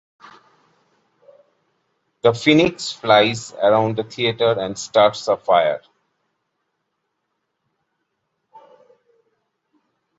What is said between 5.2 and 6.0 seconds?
a fire.